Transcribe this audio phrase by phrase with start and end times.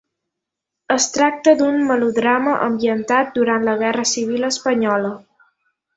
[0.93, 5.13] Es tracta d'un melodrama ambientat durant la Guerra Civil Espanyola.